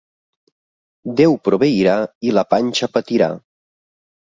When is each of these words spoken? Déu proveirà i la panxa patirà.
Déu 1.19 1.35
proveirà 1.49 1.99
i 2.31 2.35
la 2.39 2.47
panxa 2.55 2.91
patirà. 2.97 3.31